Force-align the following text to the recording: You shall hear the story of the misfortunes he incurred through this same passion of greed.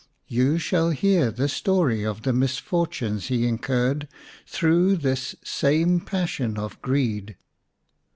You 0.27 0.57
shall 0.57 0.89
hear 0.89 1.29
the 1.29 1.47
story 1.47 2.03
of 2.03 2.23
the 2.23 2.33
misfortunes 2.33 3.27
he 3.27 3.45
incurred 3.47 4.07
through 4.47 4.95
this 4.95 5.35
same 5.43 5.99
passion 5.99 6.57
of 6.57 6.81
greed. 6.81 7.37